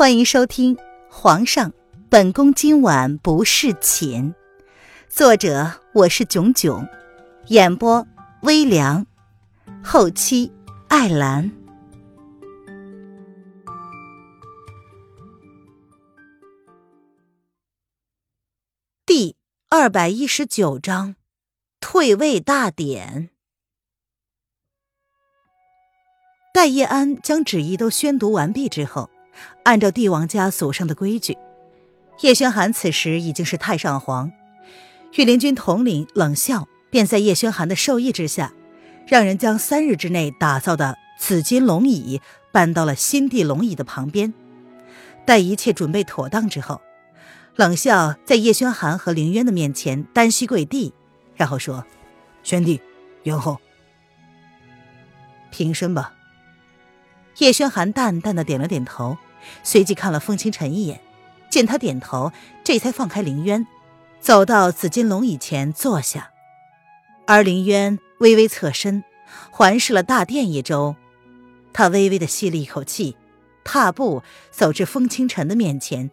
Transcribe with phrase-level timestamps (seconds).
[0.00, 0.76] 欢迎收听
[1.10, 1.74] 《皇上，
[2.08, 4.32] 本宫今晚不侍寝》，
[5.10, 6.88] 作者我是囧囧，
[7.48, 8.06] 演播
[8.40, 9.06] 微凉，
[9.84, 10.50] 后期
[10.88, 11.52] 艾兰。
[19.04, 19.36] 第
[19.68, 21.16] 二百一十九章，
[21.78, 23.28] 退位大典。
[26.54, 29.10] 戴叶安将旨意都宣读完毕之后。
[29.64, 31.36] 按照帝王家祖上的规矩，
[32.20, 34.32] 叶宣寒此时已经是太上皇，
[35.16, 38.52] 御林军统领冷笑便在叶宣寒的授意之下，
[39.06, 42.20] 让人将三日之内打造的紫金龙椅
[42.52, 44.32] 搬到了新帝龙椅的旁边。
[45.26, 46.80] 待一切准备妥当之后，
[47.56, 50.92] 冷笑在叶宣寒和凌渊的面前单膝跪地，
[51.36, 51.84] 然后说
[52.42, 52.80] ：“宣帝，
[53.22, 53.58] 元后，
[55.50, 56.14] 平身吧。”
[57.38, 59.16] 叶宣寒淡淡的点了点头。
[59.62, 61.00] 随即看了风清晨一眼，
[61.48, 63.66] 见他点头，这才放开林渊，
[64.20, 66.30] 走到紫金龙椅前坐下。
[67.26, 69.04] 而林渊微微侧身，
[69.50, 70.96] 环视了大殿一周，
[71.72, 73.16] 他微微的吸了一口气，
[73.64, 76.10] 踏步走至风清晨的面前，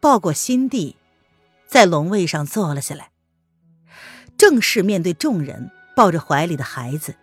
[0.00, 0.96] 抱过新帝，
[1.68, 3.10] 在龙位上坐了下来，
[4.36, 7.14] 正式面对众人，抱着怀里的孩子。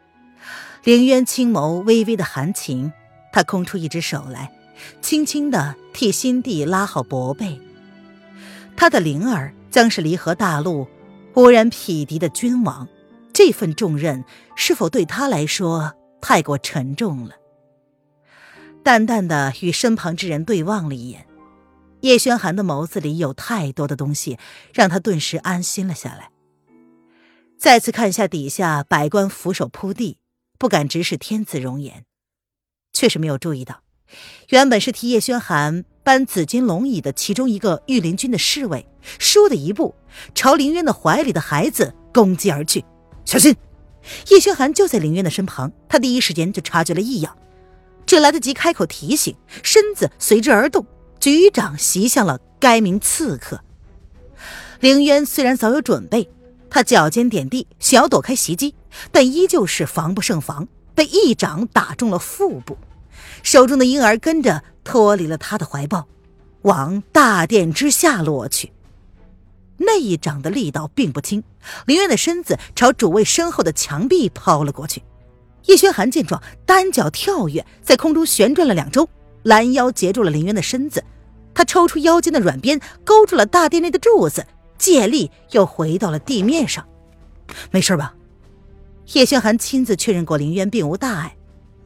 [0.83, 2.94] 凌渊青眸微微的含情，
[3.33, 4.54] 他空出一只手来。
[5.02, 7.59] 轻轻地替新帝拉好薄被，
[8.75, 10.88] 他的灵儿将是离合大陆
[11.33, 12.88] 无人匹敌的君王，
[13.33, 14.23] 这份重任
[14.55, 17.36] 是否对他来说太过沉重了？
[18.83, 21.28] 淡淡的与身旁之人对望了一眼，
[22.02, 24.38] 叶轩寒的眸子里有太多的东西，
[24.73, 26.30] 让他顿时安心了下来。
[27.58, 30.20] 再次看下底下百官俯首扑地，
[30.59, 32.05] 不敢直视天子容颜，
[32.94, 33.81] 却是没有注意到。
[34.50, 38.88] 原本是替叶轩寒搬紫金龙椅的其中一个御林军的侍卫，
[39.19, 39.94] 倏的一步
[40.33, 42.83] 朝林渊的怀里的孩子攻击而去。
[43.26, 43.55] 小心！
[44.30, 47.37] 叶轩寒就在林渊的身旁，他第一时间就察觉了异样，
[48.05, 50.86] 只来得及开口提醒，身子随之而动，
[51.20, 53.61] 举掌袭向了该名刺客。
[54.80, 56.30] 林渊虽然早有准备，
[56.70, 58.76] 他脚尖点地，想要躲开袭击，
[59.11, 60.65] 但依旧是防不胜防，
[60.95, 62.77] 被一掌打中了腹部。
[63.44, 66.08] 手中的婴儿跟着脱离了他的怀抱，
[66.64, 68.72] 往大殿之下落去。
[69.78, 71.44] 那一掌的力道并不轻，
[71.86, 75.04] 林渊的身子朝主位身后的墙壁抛了过去。
[75.66, 79.08] 叶轩寒见状，单脚跳跃，在空中旋转了两周，
[79.44, 81.04] 拦腰截住了林渊的身子。
[81.54, 84.45] 他抽出腰间的软鞭，勾住了大殿内的柱子，
[84.77, 86.88] 借力又回到了地面上。
[87.70, 88.16] 没事吧？
[89.14, 91.36] 叶轩寒亲自确认过，林渊并无大碍。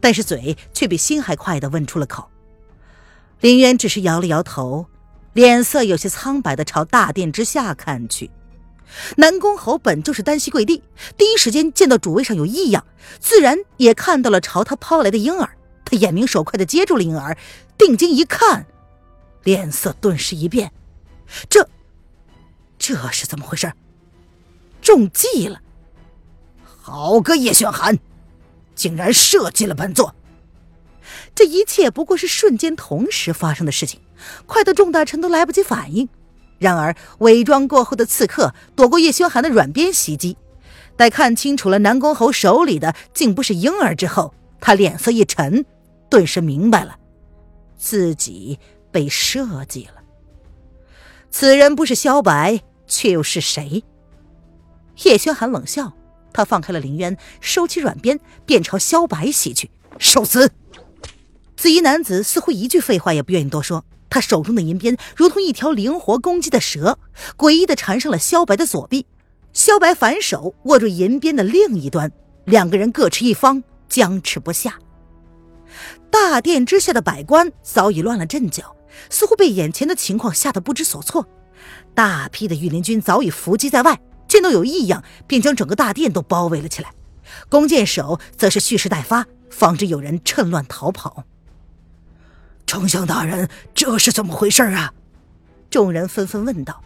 [0.01, 2.28] 但是嘴却比心还快的问出了口，
[3.39, 4.88] 林渊只是摇了摇头，
[5.34, 8.29] 脸色有些苍白的朝大殿之下看去。
[9.16, 10.84] 南宫侯本就是单膝跪地，
[11.16, 12.85] 第一时间见到主位上有异样，
[13.19, 15.56] 自然也看到了朝他抛来的婴儿。
[15.85, 17.38] 他眼明手快的接住了婴儿，
[17.78, 18.66] 定睛一看，
[19.44, 20.73] 脸色顿时一变，
[21.47, 21.69] 这
[22.78, 23.72] 这是怎么回事？
[24.81, 25.61] 中计了！
[26.63, 27.97] 好个叶玄寒！
[28.76, 30.16] 竟然设计了本座！
[31.34, 34.00] 这一切不过是瞬间同时发生的事情，
[34.46, 36.08] 快得众大臣都来不及反应。
[36.59, 40.38] 然而伪装过后的刺客躲过叶轩寒的软鞭袭击，
[40.96, 45.66] 待看清楚了南宫侯手里的竟不是婴儿之后，他脸色一沉，
[46.09, 46.98] 顿时明白了，
[47.78, 48.59] 自己
[48.92, 50.03] 被设计了。
[51.32, 53.84] 此人不是萧白，却又是谁？
[55.03, 55.94] 叶轩寒冷笑。
[56.34, 59.69] 他放开了林渊，收起软鞭，便朝萧白袭去。
[60.00, 60.52] 受死！
[61.56, 66.97] 紫衣男子似乎一句废话也不愿意多说，他手中的银鞭如同一条灵活攻击的蛇，
[67.38, 69.06] 诡异的缠上了萧白的左臂。
[69.53, 72.12] 萧白反手握住银鞭的另一端，
[72.46, 74.80] 两个人各持一方，僵持不下。
[76.09, 78.76] 大殿之下的百官早已乱了阵脚，
[79.09, 81.28] 似乎被眼前的情况吓得不知所措。
[81.94, 84.00] 大批的御林军早已伏击在外。
[84.31, 86.93] 见到有异样，便将整个大殿都包围了起来。
[87.49, 91.25] 弓箭手则是蓄势待发，防止有人趁乱逃跑。
[92.66, 94.93] 丞相大人，这是怎么回事啊？
[95.69, 96.81] 众人纷纷问道。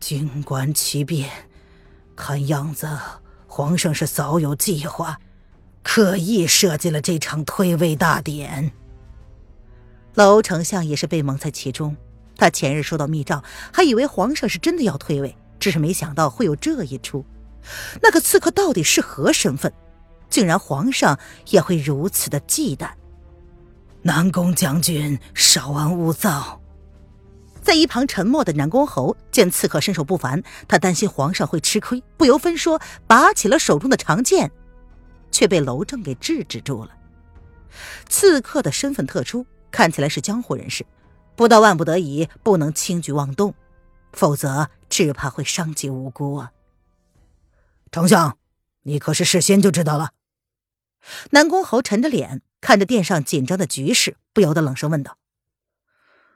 [0.00, 1.30] 静观其变，
[2.14, 2.86] 看样子
[3.46, 5.18] 皇上是早有计划，
[5.82, 8.70] 刻意设计了这场退位大典。
[10.16, 11.96] 娄丞相也是被蒙在其中，
[12.36, 13.42] 他前日收到密诏，
[13.72, 15.34] 还以为皇上是真的要退位。
[15.62, 17.24] 只是没想到会有这一出，
[18.02, 19.72] 那个刺客到底是何身份？
[20.28, 21.16] 竟然皇上
[21.50, 22.90] 也会如此的忌惮。
[24.02, 26.60] 南宫将军稍安勿躁。
[27.62, 34.50] 在一旁沉默的南宫侯见刺客身手不凡，他担心皇上会吃亏，不由分说拔起了手中的长剑，
[35.30, 36.90] 却被娄正给制止住了。
[38.08, 40.84] 刺客的身份特殊，看起来是江湖人士，
[41.36, 43.54] 不到万不得已不能轻举妄动，
[44.12, 46.52] 否则只怕会伤及无辜啊！
[47.90, 48.36] 丞相，
[48.82, 50.12] 你可是事先就知道了？
[51.30, 55.16] 南宫侯沉着脸看着殿上紧张的局势，不由得冷声问道。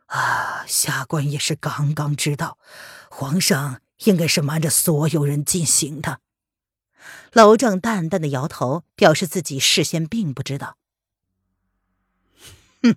[0.06, 2.56] 啊，下官也是刚刚知道，
[3.10, 6.20] 皇上应该是瞒着所有人进行的。
[7.32, 10.78] 娄正淡淡的摇头，表示自己事先并不知道。
[12.82, 12.96] 哼，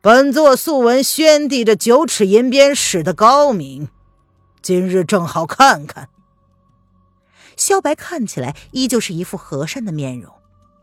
[0.00, 3.88] 本座素闻宣帝这九尺银鞭使得高明，
[4.62, 6.08] 今日正好看看。
[7.56, 10.32] 萧白看起来依旧是一副和善的面容，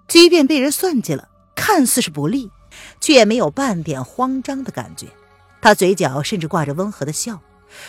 [0.08, 2.52] 即便被人算计了，看似是不利。
[3.00, 5.08] 却也没有半点慌张的感觉，
[5.62, 7.40] 他嘴角甚至挂着温和的笑。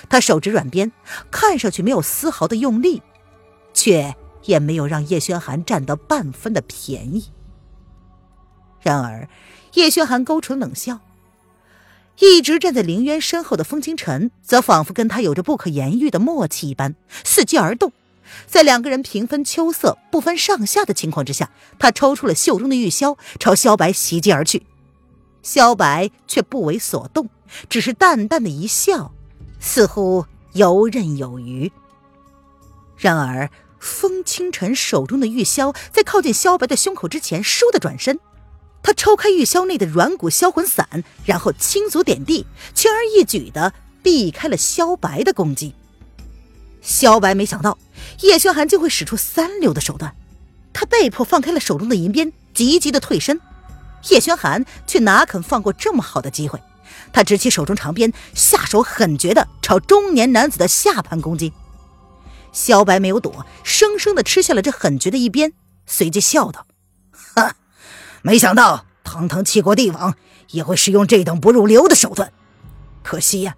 [0.09, 0.93] 他手执软鞭，
[1.31, 3.03] 看上去没有丝毫的用力，
[3.75, 7.33] 却也没有让叶轩寒占得半分的便宜。
[8.81, 9.29] 然而，
[9.75, 11.01] 叶轩寒勾唇冷笑，
[12.19, 17.93] 一直站在凌渊身后的风清晨，则仿佛跟他有着不可言喻的默契一般，伺机而动。
[18.47, 24.67] 在两个人平分秋色、不分上下的情况之下，他抽出了袖中的玉箫，朝萧白袭击而去。
[25.43, 27.29] 萧白却不为所动，
[27.69, 29.13] 只是淡淡的一笑，
[29.61, 30.25] 似乎
[30.55, 31.71] 游刃有余。
[32.97, 38.19] 然而，风清晨手中的玉箫在靠近萧白的胸口之前，倏地转身，
[38.87, 45.75] 他抽开玉箫内的软骨销魂散，然后轻足点地，轻而易举地避开了萧白的攻击。
[46.83, 47.77] 萧白没想到
[48.21, 50.15] 叶轩寒竟会使出三流的手段，
[50.73, 53.41] 他被迫放开了手中的银鞭，急急地退身。
[54.11, 56.63] 叶轩寒却哪肯放过这么好的机会？
[57.13, 61.53] 他执起手中长鞭，下手狠绝的朝中年男子的下盘攻击。
[62.53, 65.55] 萧白没有躲，生生的吃下了这狠绝的一鞭，
[65.87, 66.69] 随即笑道
[67.35, 67.57] ：“哈，
[68.27, 70.17] 没想到堂堂七国帝王
[70.51, 72.33] 也会使用这等不入流的手段。
[73.05, 73.57] 可惜呀，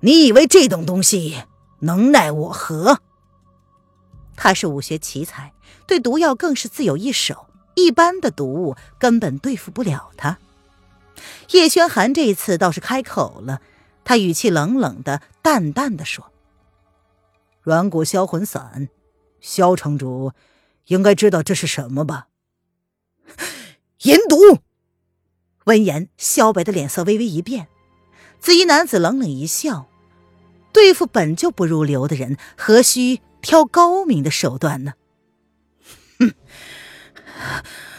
[0.00, 1.44] 你以为这等东西
[1.78, 3.00] 能奈我何？”
[4.36, 5.54] 他是武学奇才，
[5.86, 7.46] 对毒药更是自有一手。
[7.76, 10.36] 一般的毒物根本对付不了他。
[11.52, 13.62] 叶轩寒这一次倒是开口了，
[14.04, 16.30] 他语气冷冷的、淡淡的说
[17.64, 18.90] ：“软骨销魂散，
[19.40, 20.32] 萧城主
[20.88, 22.26] 应该知道这是什么吧？”
[24.04, 24.58] 银毒。
[25.64, 27.68] 闻言，萧白的脸色微微一变。
[28.38, 29.88] 紫衣男子冷冷一笑
[30.74, 34.92] ：“对付本就不入流的人，何须挑高明的手段呢？”
[36.20, 36.32] 哼。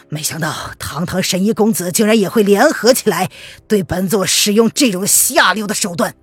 [0.08, 3.28] 没想到堂堂神医公子竟然也会联合起来
[3.66, 6.14] 对本座使用这种下流的手段。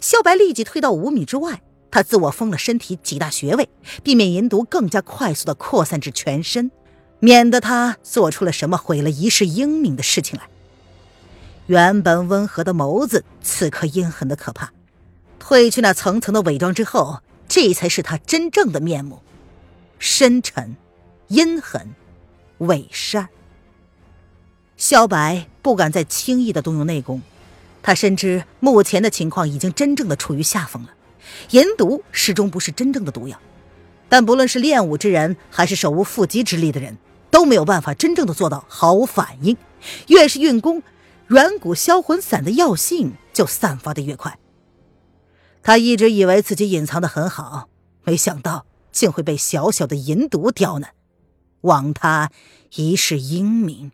[0.00, 1.62] 萧白立即退到五米之外，
[1.92, 3.68] 他自我封了身体几大穴位，
[4.02, 6.72] 避免银毒更加快速的扩散至全身，
[7.20, 10.46] 免得他做出了什么毁了一世英名的事情来。
[11.66, 14.72] 原本温和的眸子，此刻阴狠的可怕。
[15.40, 19.20] 褪去那层层的伪装之后，这才是他真正的面目：
[19.98, 20.76] 深沉、
[21.28, 21.94] 阴狠。
[22.60, 23.28] 伪善，
[24.78, 27.20] 萧白不敢再轻易的动用内功，
[27.82, 30.94] 他深知目前的情况已经真正的处于下风了。
[31.50, 33.38] 银毒始终不是真正的毒药，
[34.08, 36.96] 但不论是练武之人，还是手无缚鸡之力的人，
[37.36, 39.58] 都没有办法真正的做到毫无反应。
[40.06, 40.82] 越是运功，
[41.26, 44.38] 软骨销魂散的药性就散发的越快。
[45.62, 47.68] 他一直以为自己隐藏的很好，
[48.04, 50.94] 没想到竟会被小小的银毒刁难。
[51.60, 52.30] 枉他
[52.76, 53.92] 一世英名。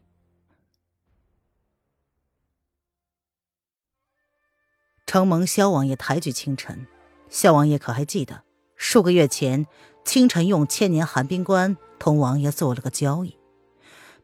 [5.04, 6.86] 承蒙萧王爷抬举清晨，
[7.28, 8.44] 萧王爷可还记得
[8.76, 9.66] 数个月前，
[10.04, 13.36] 清晨用千年寒冰棺同王爷做了个交易？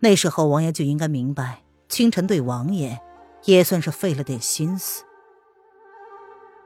[0.01, 3.01] 那时候王爷就应该明白，清晨对王爷
[3.45, 5.05] 也算是费了点心思。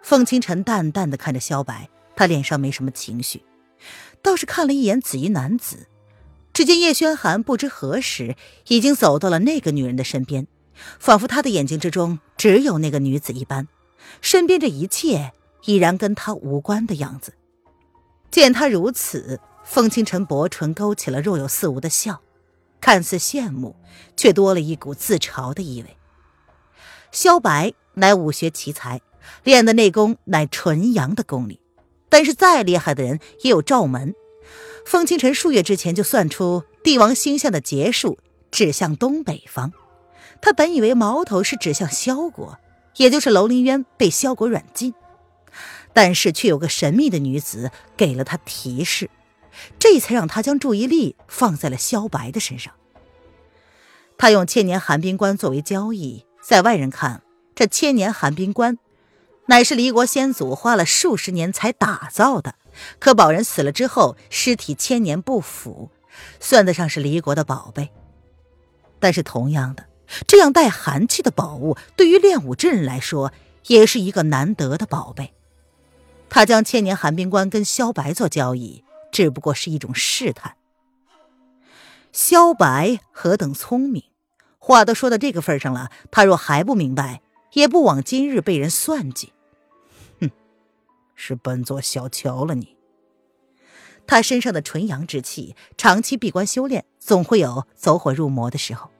[0.02, 3.44] 凤清晨淡淡的看着萧白，他脸上没什么情绪，
[4.22, 5.86] 倒是看了一眼紫衣男子。
[6.54, 8.34] 只见叶轩寒不知何时
[8.68, 10.46] 已经走到了那个女人的身边，
[10.98, 13.68] 仿佛他的眼睛之中只有那个女子一般，
[14.22, 15.32] 身边这一切
[15.66, 17.34] 已然跟他无关的样子。
[18.30, 22.20] 见他如此，风清晨薄唇勾起了若有似无的笑，
[22.80, 23.76] 看似羡慕，
[24.16, 25.96] 却多了一股自嘲的意味。
[27.10, 29.00] 萧白乃武学奇才，
[29.44, 31.60] 练的内功乃纯阳的功力，
[32.08, 34.14] 但是再厉害的人也有罩门。
[34.84, 38.18] 风清晨数月之前就算出帝王星象的劫数
[38.50, 39.72] 指向东北方，
[40.40, 42.58] 他本以为矛头是指向萧国，
[42.96, 44.92] 也就是楼林渊被萧国软禁，
[45.92, 49.08] 但是却有个神秘的女子给了他提示，
[49.78, 52.72] 这才让他将注意力放在了萧白的身上。
[54.18, 57.22] 他用千年寒冰棺作为交易，在外人看，
[57.54, 58.78] 这千年寒冰棺
[59.46, 62.54] 乃是离国先祖花了数十年才打造的，
[62.98, 65.90] 可保人死了之后，尸体千年不腐，
[66.38, 67.90] 算得上是离国的宝贝。
[69.00, 69.86] 但是同样的，
[70.28, 73.32] 这样带寒气的宝物，对于练武之人来说，
[73.66, 75.32] 也是一个难得的宝贝。
[76.28, 80.56] 他将千年寒冰棺跟萧白做交易，只不过是一种试探。
[82.10, 84.02] 萧白何等聪明！
[84.58, 89.32] 话都说到这个份上了，他若还不明白，也不枉今日被人算计。
[90.20, 90.30] 哼，
[91.14, 92.76] 是本座小瞧了你。
[94.06, 98.90] 他身上的纯阳之气，长期闭关修炼，总会有走火入魔的时候。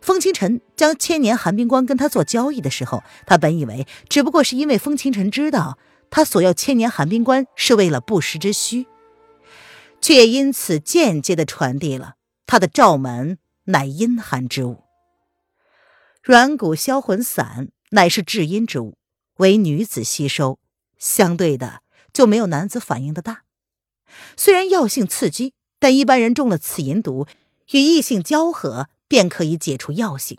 [0.00, 5.78] 风清晨将千年寒冰关跟他做交易的时候，他本以为只不过是因为风清晨知道
[6.10, 8.86] 他索要千年寒冰关是为了不时之需，
[10.06, 12.14] 却因此间接的传递了
[12.46, 14.84] 他的罩门乃阴寒之物。
[16.22, 18.96] 软骨销魂散乃是至阴之物，
[19.38, 20.60] 为女子吸收，
[20.96, 21.82] 相对的
[22.12, 23.42] 就没有男子反应的大。
[24.36, 27.26] 虽然药性刺激，但一般人中了此银毒，
[27.72, 30.38] 与异性交合便可以解除药性。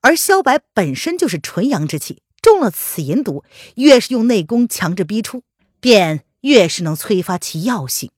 [0.00, 3.42] 而萧白本身就是纯阳之气，中了此银毒，
[3.74, 5.42] 越是用内功强制逼出，
[5.80, 8.12] 便越是能催发其药性。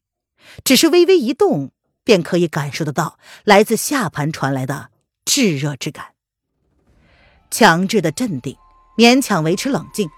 [0.64, 1.70] 只是微微一动，
[2.04, 4.90] 便可以感受得到来自下盘传来的
[5.24, 6.06] 炙热之感。
[7.50, 8.56] 强制的镇定，
[8.96, 10.08] 勉强维持冷静，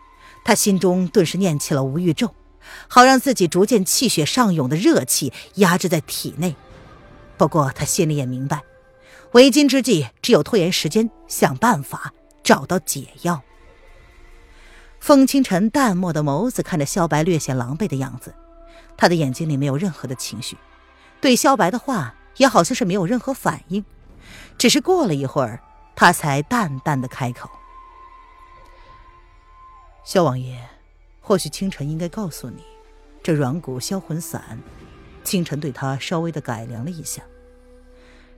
[0.45, 2.35] 他心中顿时念起了无欲咒，
[2.89, 6.55] 好让自己逐渐气血上涌的热气压制在体内。
[7.37, 8.63] 不过他心里也明白，
[9.33, 12.13] 为今之计只有拖延时间，想办法
[12.45, 13.43] 找到解药。
[15.01, 18.33] 风清晨淡漠的眸子看着萧白略显狼狈的样子，
[18.97, 20.57] 他的眼睛里没有任何的情绪，
[21.21, 23.85] 对萧白的话也好像是没有任何反应，
[24.57, 25.61] 只是过了一会儿。
[25.97, 27.49] 他才淡淡的开口
[30.05, 30.61] ：“萧王爷，
[31.21, 32.65] 或许清晨应该告诉你，
[33.23, 34.59] 这软骨销魂散，
[35.23, 37.23] 清晨对他稍微的改良了一下。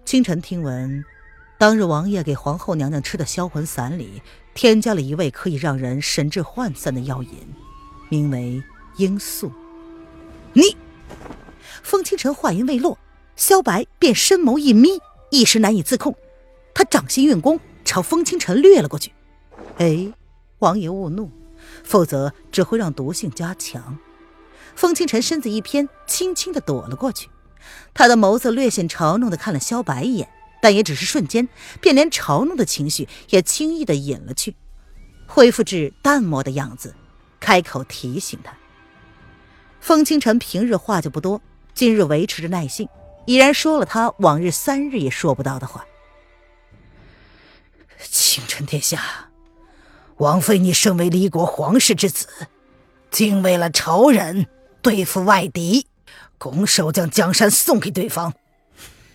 [0.05, 1.03] 清晨听闻，
[1.57, 4.21] 当日王爷给皇后娘娘吃的销魂散里，
[4.53, 7.55] 添加了一味可以让人神志涣散的药引，
[8.11, 8.63] 名为
[8.99, 9.51] 罂粟。
[10.57, 10.75] 你，
[11.83, 12.99] 风清晨话音未落，
[13.37, 14.99] 萧白便深眸一眯，
[15.31, 16.17] 一时难以自控。”
[16.73, 19.13] 他掌心运功，朝风清晨掠了过去。
[19.77, 20.11] 哎，
[20.61, 21.31] 王爷勿怒，
[21.85, 23.99] 否则只会让毒性加强。
[24.75, 27.29] 风清晨身子一偏，轻轻的躲了过去。
[27.93, 30.29] 他的眸子略显嘲弄的看了萧白一眼，
[30.63, 31.49] 但也只是瞬间，
[31.83, 34.57] 便连嘲弄的情绪也轻易的隐了去，
[35.27, 36.95] 恢复至淡漠的样子，
[37.41, 38.57] 开口提醒他。
[39.87, 41.41] 风清晨平日话就不多，
[41.73, 42.89] 今日维持着耐性，
[43.25, 45.87] 已然说了他往日三日也说不到的话。
[48.01, 49.31] 清晨殿下，
[50.17, 52.27] 王妃，你身为离国皇室之子，
[53.13, 54.49] 竟为了仇人
[54.83, 55.87] 对付外敌，
[56.37, 58.35] 拱手将江山送给对方，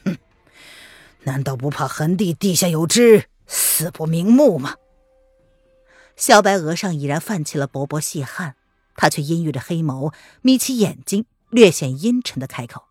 [0.06, 0.16] 哼！
[1.24, 4.76] 难道不怕痕帝地下有知，死不瞑目吗？
[6.16, 8.56] 小白额上已然泛起了薄薄细汗，
[9.02, 12.84] 他却阴郁着黑眸，眯起眼睛，略显阴沉的开口：“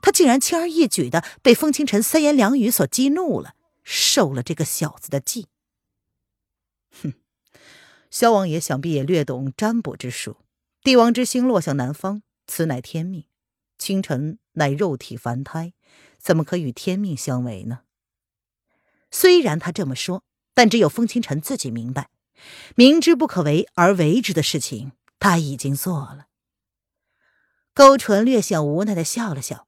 [0.00, 5.48] 他竟然轻而易举的被风清晨三言两语所激怒了。”受了这个小子的计，
[7.02, 7.12] 哼！
[8.10, 10.38] 萧王爷想必也略懂占卜之术。
[10.82, 13.26] 帝王之星落向南方，此乃天命。
[13.76, 15.74] 清晨乃肉体凡胎，
[16.18, 17.80] 怎么可与天命相违呢？
[19.10, 20.24] 虽然他这么说，
[20.54, 22.08] 但只有风清晨自己明白，
[22.74, 26.26] 明知不可为而为之的事情，他已经做了。
[27.72, 29.66] 勾唇略显无奈的笑了笑，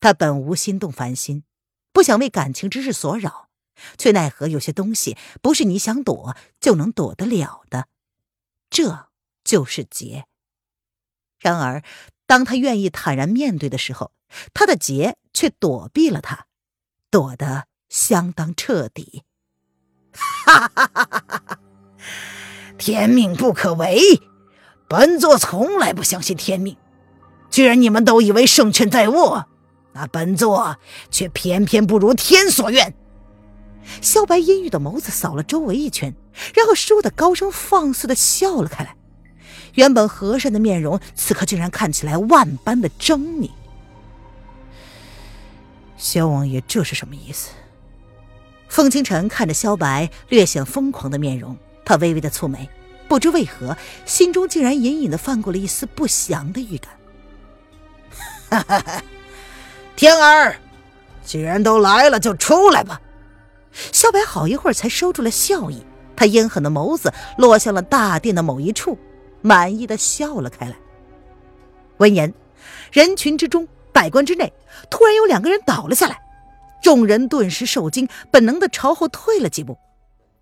[0.00, 1.44] 他本无心动凡心，
[1.92, 3.48] 不想为感情之事所扰。
[3.96, 7.86] 却奈何有些东西不是你想躲就能躲得了的，
[8.70, 9.08] 这
[9.44, 10.26] 就是劫。
[11.38, 11.84] 然而，
[12.26, 14.12] 当他愿意坦然面对的时候，
[14.52, 16.46] 他的劫却躲避了他，
[17.08, 19.22] 躲得相当彻底。
[20.12, 21.60] 哈哈哈哈哈！
[22.76, 24.00] 天命不可违，
[24.88, 26.76] 本座从来不相信天命。
[27.50, 29.46] 既然你们都以为胜券在握，
[29.92, 30.76] 那本座
[31.10, 32.94] 却偏偏不如天所愿。
[34.00, 36.14] 萧白阴郁的眸子扫了周围一圈，
[36.54, 38.94] 然后倏地高声放肆的笑了开来。
[39.74, 43.50] 原本和善的面容，此刻竟然看起来万般的狰狞。
[45.96, 47.50] 萧王爷这是什么意思？
[48.68, 52.68] 风清晨看着萧白略显疯狂的面容，他微微的蹙眉，
[53.08, 56.92] 不知为何，心中竟然隐隐的泛过了一丝不祥的预感。
[58.50, 59.02] 哈哈哈！
[59.96, 60.56] 天儿，
[61.24, 63.00] 既然都来了，就出来吧。
[63.92, 65.82] 萧白好一会儿才收住了笑意，
[66.16, 68.98] 他阴狠的眸子落向了大殿的某一处，
[69.40, 70.76] 满意的笑了开来。
[71.98, 72.32] 闻言，
[72.90, 74.52] 人群之中，百官之内，
[74.90, 76.18] 突然有两个人倒了下来。
[76.82, 79.78] 众人顿时受惊，本能的朝后退了几步，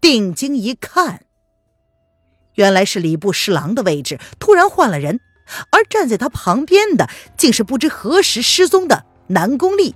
[0.01, 1.26] 定睛一看，
[2.57, 5.21] 原来是礼部侍郎的位置突然换了人，
[5.71, 7.09] 而站在他旁边的，
[7.39, 9.95] 竟是不知何时失踪的南宫丽。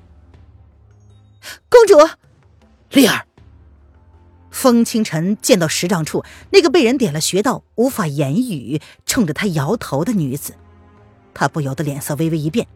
[1.69, 1.97] 公主，
[2.91, 3.27] 丽儿。
[4.51, 10.55] 风清晨见到十丈处那个被人点了穴道、无法言语、冲着他摇头的女子，
[11.33, 12.67] 他不由得脸色微微一变。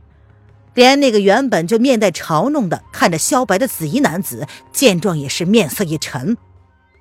[0.73, 6.37] 连那个原本就面带嘲弄的看着萧白的紫衣男子，见状也是面色一沉。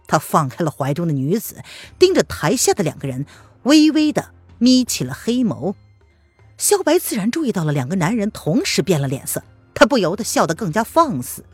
[0.08, 1.64] 他放开了怀中的女子，
[1.98, 3.26] 盯着台下的两个人，
[3.64, 5.76] 微微的眯起了黑眸。
[6.58, 9.44] 萧白自然注意到了两个男人同时变了脸色，
[9.74, 11.46] 他不由得笑得更加放肆，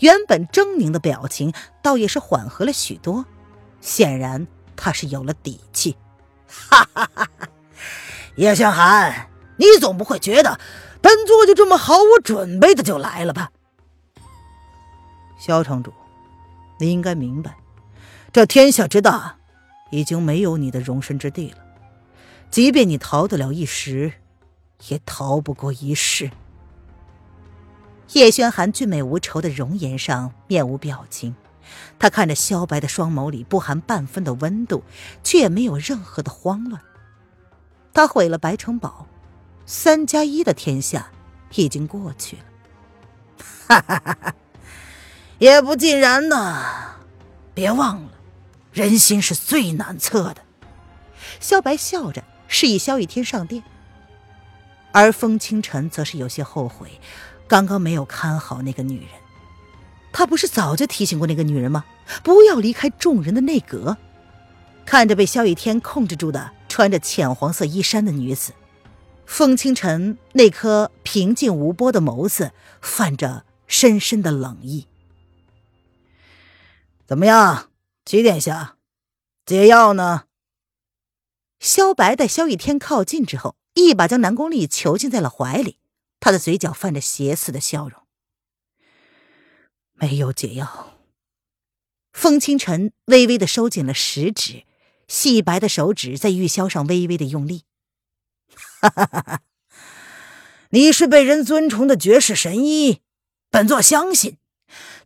[0.00, 3.26] 原本狰狞的表情倒也是缓和了许多。
[3.80, 5.96] 显然他是有了底气。
[6.46, 7.48] 哈哈哈哈！
[8.36, 10.58] 叶向寒，你总不会觉得？
[11.02, 13.50] 本座就这么毫无准备的就来了吧？
[15.38, 15.92] 萧城主，
[16.80, 17.56] 你应该明白，
[18.32, 19.36] 这天下之大，
[19.90, 21.58] 已经没有你的容身之地了。
[22.50, 24.12] 即便你逃得了一时，
[24.88, 26.30] 也逃不过一世。
[28.12, 31.34] 叶轩寒俊美无愁的容颜上面无表情，
[31.98, 34.84] 他看着萧白的双眸里不含半分的温度，
[35.24, 36.80] 却也没有任何的慌乱。
[37.92, 39.06] 他毁了白城堡。
[39.68, 41.10] 三加一的天下
[41.56, 42.42] 已经过去了，
[43.66, 44.34] 哈哈哈哈
[45.38, 46.62] 也不尽然呢。
[47.52, 48.12] 别忘了，
[48.76, 50.42] 人心是最难测的。
[51.40, 53.62] 萧白笑着示意萧雨天上殿，
[54.92, 57.00] 而风清晨则是有些后悔，
[57.48, 59.08] 刚刚没有看好那个女人。
[60.12, 61.86] 他不是早就提醒过那个女人吗？
[62.22, 63.96] 不要离开众人的内阁。
[64.84, 68.52] 看着被萧雨天控制住的穿着浅黄色衣衫的女子。
[69.24, 74.86] 风清晨那颗平静无波的眸子泛着深深的冷意。
[77.06, 77.70] 怎么样，
[78.04, 78.75] 齐殿下，
[79.46, 80.24] 解药呢？
[81.60, 85.78] 萧白待萧逸天靠近之后，一把将南宫丽囚禁在了怀里，
[86.18, 88.02] 他的嘴角泛着邪肆的笑容。
[89.92, 90.98] 没有解药。
[92.12, 94.64] 风清晨微微的收紧了食指，
[95.06, 97.62] 细白的手指在玉箫上微微的用力。
[100.70, 103.00] 你是被人尊崇的绝世神医，
[103.48, 104.38] 本座相信。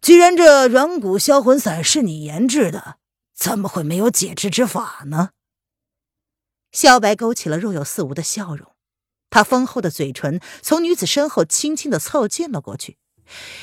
[0.00, 2.99] 既然这软骨销魂散是你研制的，
[3.40, 5.30] 怎么会没有解之之法呢？
[6.72, 8.70] 萧白勾起了若有似无的笑容，
[9.30, 12.98] 他丰厚的嘴唇从女子身后轻轻的凑近了过去，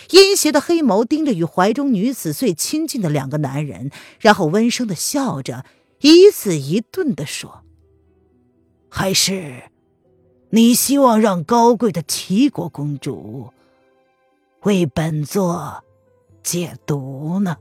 [0.09, 5.63] 阴邪的黑眸盯着与怀中女子最亲近的两个男人，然后温声的笑着，
[6.01, 7.63] 一字一顿的说
[8.89, 9.69] ：“还是。”
[10.49, 13.53] 你希望让高贵的齐国公主
[14.61, 15.83] 为本座
[16.41, 17.57] 解毒呢？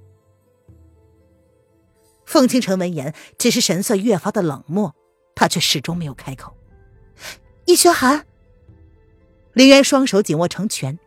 [2.27, 4.95] 凤倾城闻言，只是神色越发的冷漠，
[5.35, 6.55] 他却始终没有开口。
[7.65, 8.27] 叶轩寒，
[9.55, 10.99] 林渊双手紧握成拳，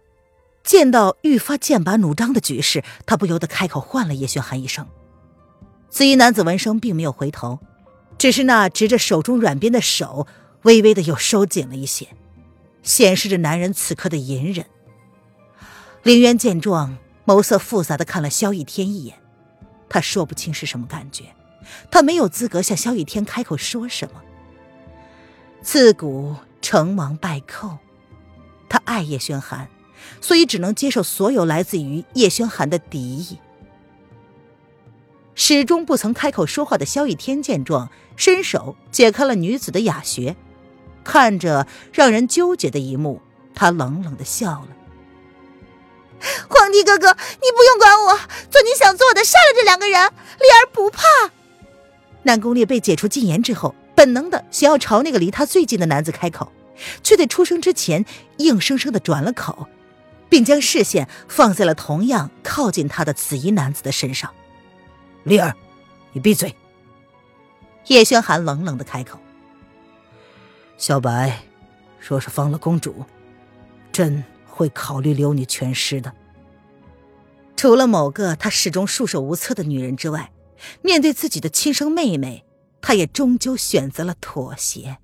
[0.64, 4.88] 见到愈发剑拔弩张的局势，他不由得开口唤了叶轩寒一声。
[5.90, 7.60] 紫衣男子闻声并没有回头，
[8.18, 10.26] 只是那执着手中软鞭的手。
[10.64, 12.10] 微微的又收紧了一些，
[12.84, 14.66] 显示着男人此刻的隐忍。
[16.04, 19.22] 林渊见状，眸色复杂的看了萧逸天一眼，
[19.90, 21.26] 他说不清是什么感觉，
[21.90, 24.22] 他没有资格向萧逸天开口说什么。
[25.62, 27.80] 自古成王败寇，
[28.70, 29.68] 他爱叶轩寒，
[30.22, 33.40] 所以只能接受所有来自于叶轩寒的敌意。
[35.36, 40.36] 始终不曾开口说话的萧逸天见状，伸手解开了女子的哑穴。
[41.04, 43.22] 看着让人纠结的一幕，
[43.56, 44.68] 他冷冷的笑了。
[46.48, 48.18] 皇帝哥哥，你不用管我，
[48.50, 51.04] 做你想做的，杀了这两个人，丽儿不怕。
[52.24, 56.52] 南宫烈被解除禁言之后，本能的想要朝那个离他最近的男子开口，
[57.04, 58.06] 却在出声之前
[58.38, 59.68] 硬生生的转了口，
[60.28, 64.32] 并将视线放在了同样靠近他的紫衣男子的身上。
[65.24, 65.56] 丽儿，
[66.12, 66.56] 你闭嘴。
[67.88, 69.18] 叶轩寒冷冷的开口。
[70.78, 71.42] 小白，
[72.00, 73.04] 若是放了公主，
[73.92, 74.24] 朕
[74.60, 76.14] 会考虑留你全尸的。
[77.56, 80.34] 除了某个他始终束手无策的女人之外，
[80.82, 82.44] 面对自己的亲生妹妹，
[82.82, 84.98] 他也终究选择了妥协。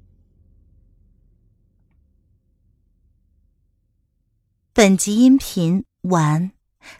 [4.73, 6.51] 本集音频完，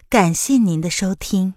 [0.08, 1.56] 感谢您的收听。